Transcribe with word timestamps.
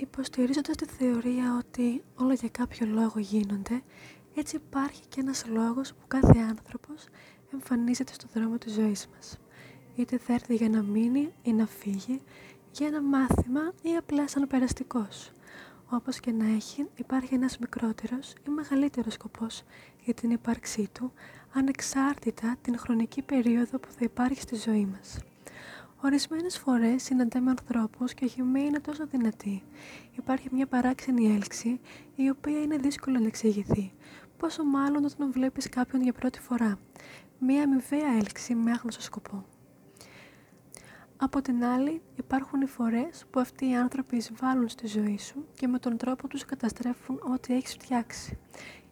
Υποστηρίζοντας 0.00 0.76
τη 0.76 0.84
θεωρία 0.84 1.56
ότι 1.58 2.02
όλα 2.14 2.34
για 2.34 2.48
κάποιο 2.48 2.86
λόγο 2.86 3.18
γίνονται, 3.18 3.82
έτσι 4.34 4.56
υπάρχει 4.56 5.02
και 5.08 5.20
ένας 5.20 5.46
λόγος 5.46 5.92
που 5.94 6.06
κάθε 6.08 6.38
άνθρωπος 6.38 7.06
εμφανίζεται 7.52 8.12
στον 8.12 8.30
δρόμο 8.34 8.58
της 8.58 8.72
ζωής 8.72 9.08
μας. 9.14 9.38
Είτε 9.96 10.18
θα 10.18 10.32
έρθει 10.32 10.54
για 10.54 10.68
να 10.68 10.82
μείνει 10.82 11.32
ή 11.42 11.52
να 11.52 11.66
φύγει, 11.66 12.20
για 12.72 12.86
ένα 12.86 13.02
μάθημα 13.02 13.72
ή 13.82 13.96
απλά 13.96 14.28
σαν 14.28 14.46
περαστικός. 14.46 15.32
Όπως 15.90 16.20
και 16.20 16.32
να 16.32 16.46
έχει, 16.46 16.86
υπάρχει 16.94 17.34
ένας 17.34 17.58
μικρότερος 17.58 18.32
ή 18.46 18.50
μεγαλύτερος 18.50 19.12
σκοπός 19.12 19.62
για 20.04 20.14
την 20.14 20.30
ύπαρξή 20.30 20.88
του, 20.92 21.12
ανεξάρτητα 21.52 22.56
την 22.60 22.78
χρονική 22.78 23.22
περίοδο 23.22 23.78
που 23.78 23.88
θα 23.90 24.00
υπάρχει 24.04 24.40
στη 24.40 24.56
ζωή 24.56 24.86
μας. 24.86 25.18
Ορισμένες 26.02 26.58
φορές 26.58 27.02
συναντάμε 27.02 27.50
ανθρώπους 27.50 28.14
και 28.14 28.24
η 28.24 28.28
χημεία 28.28 28.64
είναι 28.64 28.80
τόσο 28.80 29.06
δυνατή. 29.06 29.62
Υπάρχει 30.16 30.48
μια 30.52 30.66
παράξενη 30.66 31.34
έλξη 31.34 31.80
η 32.14 32.28
οποία 32.28 32.60
είναι 32.60 32.76
δύσκολο 32.76 33.18
να 33.18 33.26
εξηγηθεί. 33.26 33.92
Πόσο 34.36 34.64
μάλλον 34.64 35.04
όταν 35.04 35.32
βλέπεις 35.32 35.68
κάποιον 35.68 36.02
για 36.02 36.12
πρώτη 36.12 36.40
φορά. 36.40 36.78
Μια 37.38 37.62
αμοιβαία 37.62 38.12
έλξη 38.16 38.54
με 38.54 38.70
άγνωστο 38.70 39.02
σκοπό. 39.02 39.44
Από 41.16 41.42
την 41.42 41.64
άλλη, 41.64 42.02
υπάρχουν 42.16 42.60
οι 42.60 42.66
φορές 42.66 43.24
που 43.30 43.40
αυτοί 43.40 43.68
οι 43.68 43.76
άνθρωποι 43.76 44.16
εισβάλλουν 44.16 44.68
στη 44.68 44.86
ζωή 44.86 45.18
σου 45.18 45.46
και 45.54 45.66
με 45.66 45.78
τον 45.78 45.96
τρόπο 45.96 46.28
τους 46.28 46.44
καταστρέφουν 46.44 47.20
ό,τι 47.32 47.54
έχεις 47.54 47.72
φτιάξει. 47.72 48.38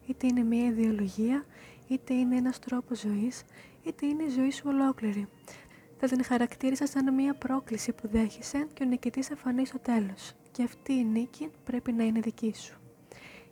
Είτε 0.07 0.27
είναι 0.27 0.43
μια 0.43 0.65
ιδεολογία, 0.65 1.45
είτε 1.87 2.13
είναι 2.13 2.35
ένας 2.35 2.59
τρόπος 2.59 2.99
ζωής, 2.99 3.43
είτε 3.83 4.05
είναι 4.05 4.23
η 4.23 4.29
ζωή 4.29 4.51
σου 4.51 4.63
ολόκληρη 4.65 5.27
θα 5.99 6.07
την 6.07 6.23
χαρακτήρισα 6.23 6.87
σαν 6.87 7.13
μια 7.13 7.33
πρόκληση 7.33 7.93
που 7.93 8.07
δέχεσαι 8.07 8.67
και 8.73 8.83
ο 8.83 8.85
νικητής 8.85 9.29
εμφανεί 9.29 9.65
στο 9.65 9.79
τέλος. 9.79 10.33
Και 10.51 10.63
αυτή 10.63 10.93
η 10.93 11.03
νίκη 11.03 11.51
πρέπει 11.63 11.91
να 11.91 12.03
είναι 12.03 12.19
δική 12.19 12.53
σου. 12.55 12.77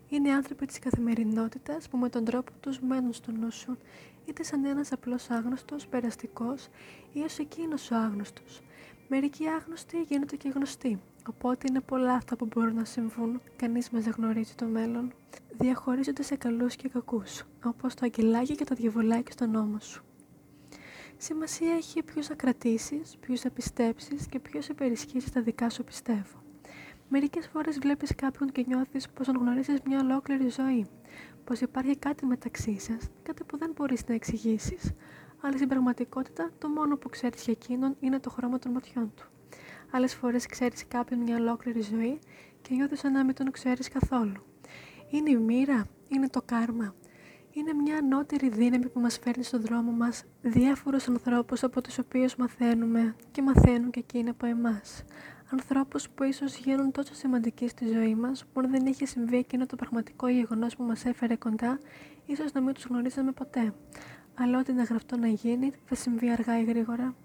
Είναι 0.09 0.31
άνθρωποι 0.31 0.65
της 0.65 0.79
καθημερινότητας 0.79 1.89
που 1.89 1.97
με 1.97 2.09
τον 2.09 2.25
τρόπο 2.25 2.51
τους 2.59 2.79
μένουν 2.79 3.13
στο 3.13 3.31
νου 3.31 3.51
σου, 3.51 3.77
είτε 4.25 4.43
σαν 4.43 4.65
ένας 4.65 4.91
απλός 4.91 5.29
άγνωστος, 5.29 5.87
περαστικός 5.87 6.67
ή 7.13 7.19
ως 7.19 7.39
εκείνος 7.39 7.91
ο 7.91 7.95
άγνωστος. 7.95 8.61
Μερικοί 9.07 9.47
άγνωστοι 9.47 10.01
γίνονται 10.01 10.35
και 10.35 10.49
γνωστοί, 10.49 10.99
οπότε 11.29 11.65
είναι 11.69 11.79
πολλά 11.79 12.13
αυτά 12.13 12.35
που 12.35 12.47
μπορούν 12.55 12.75
να 12.75 12.85
συμβούν, 12.85 13.41
κανείς 13.55 13.89
μας 13.89 14.03
δεν 14.03 14.13
γνωρίζει 14.17 14.53
το 14.55 14.65
μέλλον. 14.65 15.13
Διαχωρίζονται 15.57 16.23
σε 16.23 16.35
καλούς 16.35 16.75
και 16.75 16.89
κακούς, 16.89 17.43
όπως 17.63 17.93
το 17.93 18.01
αγγελάκι 18.03 18.55
και 18.55 18.63
το 18.63 18.75
διαβολάκι 18.75 19.31
στον 19.31 19.51
νόμο 19.51 19.79
σου. 19.79 20.03
Σημασία 21.17 21.73
έχει 21.73 22.03
ποιος 22.03 22.27
θα 22.27 22.35
κρατήσεις, 22.35 23.17
ποιους 23.19 23.39
θα 23.39 23.49
πιστέψεις 23.49 24.27
και 24.27 24.39
ποιος 24.39 24.65
θα 24.65 24.71
υπερισχύσεις 24.73 25.31
τα 25.31 25.41
δικά 25.41 25.69
σου 25.69 25.83
πιστεύω. 25.83 26.43
Μερικές 27.09 27.47
φορές 27.47 27.79
βλέπεις 27.79 28.15
κάποιον 28.15 28.51
και 28.51 28.63
νιώθεις 28.67 29.09
πως 29.09 29.25
τον 29.25 29.37
γνωρίζεις 29.37 29.79
μια 29.85 29.99
ολόκληρη 29.99 30.49
ζωή. 30.49 30.87
Πως 31.43 31.61
υπάρχει 31.61 31.97
κάτι 31.97 32.25
μεταξύ 32.25 32.79
σας, 32.79 33.09
κάτι 33.23 33.43
που 33.43 33.57
δεν 33.57 33.71
μπορείς 33.75 34.07
να 34.07 34.13
εξηγήσεις. 34.13 34.91
Αλλά 35.41 35.55
στην 35.55 35.67
πραγματικότητα 35.67 36.51
το 36.57 36.69
μόνο 36.69 36.97
που 36.97 37.09
ξέρεις 37.09 37.43
για 37.43 37.53
εκείνον 37.53 37.95
είναι 37.99 38.19
το 38.19 38.29
χρώμα 38.29 38.59
των 38.59 38.71
ματιών 38.71 39.11
του. 39.15 39.29
Άλλες 39.91 40.15
φορές 40.15 40.45
ξέρεις 40.45 40.87
κάποιον 40.87 41.19
μια 41.19 41.35
ολόκληρη 41.35 41.81
ζωή 41.81 42.19
και 42.61 42.73
νιώθεις 42.73 42.99
σαν 42.99 43.11
να 43.11 43.23
μην 43.23 43.35
τον 43.35 43.51
ξέρεις 43.51 43.89
καθόλου. 43.89 44.45
Είναι 45.09 45.29
η 45.29 45.37
μοίρα, 45.37 45.85
είναι 46.07 46.29
το 46.29 46.41
κάρμα, 46.45 46.95
είναι 47.55 47.73
μια 47.73 47.97
ανώτερη 47.97 48.49
δύναμη 48.49 48.89
που 48.89 48.99
μας 48.99 49.19
φέρνει 49.23 49.43
στον 49.43 49.61
δρόμο 49.61 49.91
μας 49.91 50.23
διάφορους 50.41 51.07
ανθρώπους 51.07 51.63
από 51.63 51.81
τους 51.81 51.97
οποίους 51.97 52.35
μαθαίνουμε 52.35 53.15
και 53.31 53.41
μαθαίνουν 53.41 53.89
και 53.91 53.99
εκείνοι 53.99 54.29
από 54.29 54.45
εμάς. 54.45 55.03
Ανθρώπους 55.51 56.09
που 56.09 56.23
ίσως 56.23 56.55
γίνουν 56.57 56.91
τόσο 56.91 57.13
σημαντικοί 57.13 57.67
στη 57.67 57.87
ζωή 57.87 58.15
μας 58.15 58.45
που 58.45 58.59
αν 58.59 58.71
δεν 58.71 58.85
είχε 58.85 59.05
συμβεί 59.05 59.37
εκείνο 59.37 59.65
το 59.65 59.75
πραγματικό 59.75 60.27
γεγονός 60.27 60.75
που 60.75 60.83
μας 60.83 61.05
έφερε 61.05 61.35
κοντά, 61.35 61.79
ίσως 62.25 62.51
να 62.51 62.61
μην 62.61 62.73
τους 62.73 62.85
γνωρίζαμε 62.85 63.31
ποτέ. 63.31 63.73
Αλλά 64.35 64.59
ό,τι 64.59 64.71
είναι 64.71 64.83
γραφτό 64.83 65.17
να 65.17 65.27
γίνει 65.27 65.71
θα 65.85 65.95
συμβεί 65.95 66.29
αργά 66.29 66.59
ή 66.59 66.63
γρήγορα. 66.63 67.15